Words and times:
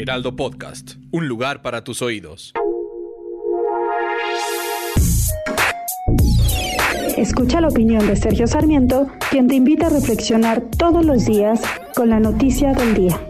Heraldo 0.00 0.34
Podcast, 0.34 0.92
un 1.10 1.28
lugar 1.28 1.60
para 1.60 1.84
tus 1.84 2.00
oídos. 2.00 2.54
Escucha 7.18 7.60
la 7.60 7.68
opinión 7.68 8.06
de 8.06 8.16
Sergio 8.16 8.46
Sarmiento, 8.46 9.08
quien 9.30 9.46
te 9.46 9.56
invita 9.56 9.88
a 9.88 9.90
reflexionar 9.90 10.62
todos 10.78 11.04
los 11.04 11.26
días 11.26 11.60
con 11.94 12.08
la 12.08 12.18
noticia 12.18 12.72
del 12.72 12.94
día. 12.94 13.20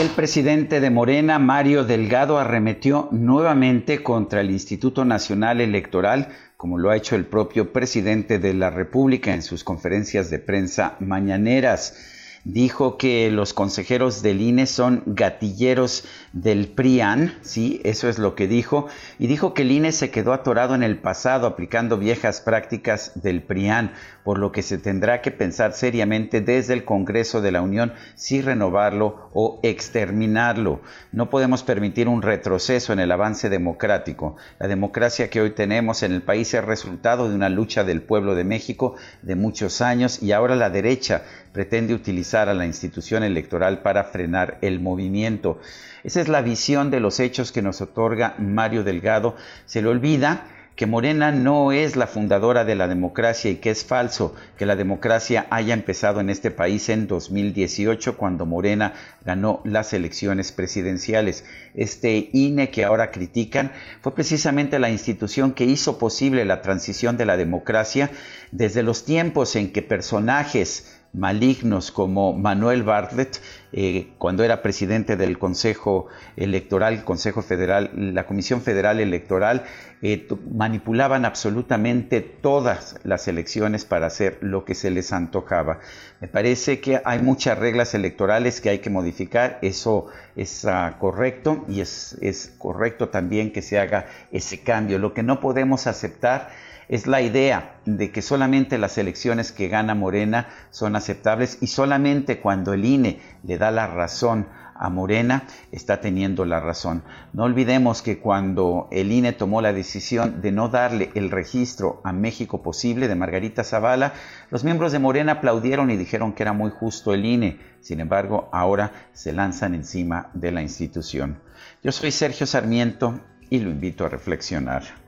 El 0.00 0.08
presidente 0.10 0.80
de 0.80 0.90
Morena, 0.90 1.38
Mario 1.38 1.84
Delgado, 1.84 2.38
arremetió 2.38 3.08
nuevamente 3.12 4.02
contra 4.02 4.40
el 4.40 4.50
Instituto 4.50 5.04
Nacional 5.04 5.60
Electoral, 5.60 6.28
como 6.58 6.76
lo 6.76 6.90
ha 6.90 6.96
hecho 6.96 7.14
el 7.14 7.24
propio 7.24 7.72
presidente 7.72 8.40
de 8.40 8.52
la 8.52 8.68
República 8.68 9.32
en 9.32 9.42
sus 9.42 9.62
conferencias 9.62 10.28
de 10.28 10.40
prensa 10.40 10.96
mañaneras 10.98 12.17
dijo 12.44 12.98
que 12.98 13.30
los 13.30 13.52
consejeros 13.52 14.22
del 14.22 14.40
INE 14.40 14.66
son 14.66 15.02
gatilleros 15.06 16.04
del 16.32 16.68
PRIAN, 16.68 17.34
sí, 17.42 17.80
eso 17.84 18.08
es 18.08 18.18
lo 18.18 18.34
que 18.34 18.48
dijo, 18.48 18.88
y 19.18 19.26
dijo 19.26 19.54
que 19.54 19.62
el 19.62 19.72
INE 19.72 19.92
se 19.92 20.10
quedó 20.10 20.32
atorado 20.32 20.74
en 20.74 20.82
el 20.82 20.98
pasado 20.98 21.46
aplicando 21.46 21.98
viejas 21.98 22.40
prácticas 22.40 23.12
del 23.14 23.42
PRIAN, 23.42 23.92
por 24.24 24.38
lo 24.38 24.52
que 24.52 24.62
se 24.62 24.78
tendrá 24.78 25.22
que 25.22 25.30
pensar 25.30 25.72
seriamente 25.72 26.40
desde 26.40 26.74
el 26.74 26.84
Congreso 26.84 27.40
de 27.40 27.52
la 27.52 27.62
Unión 27.62 27.94
si 28.14 28.42
renovarlo 28.42 29.30
o 29.32 29.58
exterminarlo. 29.62 30.82
No 31.12 31.30
podemos 31.30 31.62
permitir 31.62 32.08
un 32.08 32.22
retroceso 32.22 32.92
en 32.92 33.00
el 33.00 33.10
avance 33.10 33.48
democrático. 33.48 34.36
La 34.58 34.68
democracia 34.68 35.30
que 35.30 35.40
hoy 35.40 35.50
tenemos 35.52 36.02
en 36.02 36.12
el 36.12 36.22
país 36.22 36.52
es 36.52 36.64
resultado 36.64 37.28
de 37.28 37.34
una 37.34 37.48
lucha 37.48 37.84
del 37.84 38.02
pueblo 38.02 38.34
de 38.34 38.44
México 38.44 38.96
de 39.22 39.34
muchos 39.34 39.80
años 39.80 40.22
y 40.22 40.32
ahora 40.32 40.56
la 40.56 40.70
derecha 40.70 41.22
pretende 41.58 41.92
utilizar 41.92 42.48
a 42.48 42.54
la 42.54 42.66
institución 42.66 43.24
electoral 43.24 43.82
para 43.82 44.04
frenar 44.04 44.58
el 44.60 44.78
movimiento. 44.78 45.58
Esa 46.04 46.20
es 46.20 46.28
la 46.28 46.40
visión 46.40 46.92
de 46.92 47.00
los 47.00 47.18
hechos 47.18 47.50
que 47.50 47.62
nos 47.62 47.80
otorga 47.80 48.36
Mario 48.38 48.84
Delgado. 48.84 49.34
Se 49.66 49.82
le 49.82 49.88
olvida 49.88 50.46
que 50.76 50.86
Morena 50.86 51.32
no 51.32 51.72
es 51.72 51.96
la 51.96 52.06
fundadora 52.06 52.64
de 52.64 52.76
la 52.76 52.86
democracia 52.86 53.50
y 53.50 53.56
que 53.56 53.70
es 53.70 53.84
falso 53.84 54.36
que 54.56 54.66
la 54.66 54.76
democracia 54.76 55.48
haya 55.50 55.74
empezado 55.74 56.20
en 56.20 56.30
este 56.30 56.52
país 56.52 56.88
en 56.90 57.08
2018 57.08 58.16
cuando 58.16 58.46
Morena 58.46 58.92
ganó 59.24 59.60
las 59.64 59.92
elecciones 59.92 60.52
presidenciales. 60.52 61.44
Este 61.74 62.30
INE 62.32 62.70
que 62.70 62.84
ahora 62.84 63.10
critican 63.10 63.72
fue 64.00 64.14
precisamente 64.14 64.78
la 64.78 64.90
institución 64.90 65.54
que 65.54 65.64
hizo 65.64 65.98
posible 65.98 66.44
la 66.44 66.62
transición 66.62 67.16
de 67.16 67.26
la 67.26 67.36
democracia 67.36 68.12
desde 68.52 68.84
los 68.84 69.04
tiempos 69.04 69.56
en 69.56 69.72
que 69.72 69.82
personajes 69.82 70.97
malignos 71.12 71.90
como 71.90 72.32
Manuel 72.32 72.82
Bartlett, 72.82 73.40
eh, 73.72 74.12
cuando 74.18 74.44
era 74.44 74.62
presidente 74.62 75.16
del 75.16 75.38
Consejo 75.38 76.06
Electoral, 76.36 77.04
Consejo 77.04 77.42
Federal, 77.42 77.90
la 77.94 78.26
Comisión 78.26 78.62
Federal 78.62 79.00
Electoral, 79.00 79.64
eh, 80.00 80.28
manipulaban 80.50 81.24
absolutamente 81.24 82.20
todas 82.20 83.00
las 83.02 83.26
elecciones 83.26 83.84
para 83.84 84.06
hacer 84.06 84.38
lo 84.42 84.64
que 84.64 84.74
se 84.74 84.90
les 84.90 85.12
antojaba. 85.12 85.80
Me 86.20 86.28
parece 86.28 86.80
que 86.80 87.00
hay 87.04 87.20
muchas 87.20 87.58
reglas 87.58 87.94
electorales 87.94 88.60
que 88.60 88.70
hay 88.70 88.78
que 88.78 88.90
modificar, 88.90 89.58
eso 89.62 90.06
es 90.36 90.64
ah, 90.66 90.96
correcto 91.00 91.64
y 91.68 91.80
es, 91.80 92.16
es 92.20 92.54
correcto 92.58 93.08
también 93.08 93.52
que 93.52 93.62
se 93.62 93.78
haga 93.78 94.06
ese 94.30 94.60
cambio. 94.60 94.98
Lo 94.98 95.14
que 95.14 95.22
no 95.22 95.40
podemos 95.40 95.86
aceptar 95.86 96.50
es 96.88 97.06
la 97.06 97.20
idea 97.20 97.76
de 97.84 98.10
que 98.10 98.22
solamente 98.22 98.78
las 98.78 98.98
elecciones 98.98 99.52
que 99.52 99.68
gana 99.68 99.94
Morena 99.94 100.48
son 100.70 100.96
aceptables 100.96 101.58
y 101.60 101.66
solamente 101.66 102.40
cuando 102.40 102.72
el 102.72 102.84
INE 102.84 103.20
le 103.44 103.58
da 103.58 103.70
la 103.70 103.86
razón 103.86 104.46
a 104.78 104.90
Morena 104.90 105.42
está 105.72 106.00
teniendo 106.00 106.44
la 106.44 106.60
razón. 106.60 107.02
No 107.32 107.44
olvidemos 107.44 108.00
que 108.00 108.18
cuando 108.18 108.88
el 108.92 109.10
INE 109.10 109.32
tomó 109.32 109.60
la 109.60 109.72
decisión 109.72 110.40
de 110.40 110.52
no 110.52 110.68
darle 110.68 111.10
el 111.14 111.30
registro 111.30 112.00
a 112.04 112.12
México 112.12 112.62
posible 112.62 113.08
de 113.08 113.16
Margarita 113.16 113.64
Zavala, 113.64 114.12
los 114.50 114.64
miembros 114.64 114.92
de 114.92 115.00
Morena 115.00 115.32
aplaudieron 115.32 115.90
y 115.90 115.96
dijeron 115.96 116.32
que 116.32 116.44
era 116.44 116.52
muy 116.52 116.70
justo 116.70 117.12
el 117.12 117.24
INE. 117.24 117.58
Sin 117.80 118.00
embargo, 118.00 118.48
ahora 118.52 118.92
se 119.12 119.32
lanzan 119.32 119.74
encima 119.74 120.30
de 120.32 120.52
la 120.52 120.62
institución. 120.62 121.40
Yo 121.82 121.90
soy 121.90 122.12
Sergio 122.12 122.46
Sarmiento 122.46 123.20
y 123.50 123.58
lo 123.58 123.70
invito 123.70 124.04
a 124.04 124.08
reflexionar. 124.08 125.07